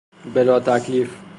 بلاتکلیف 0.33 1.09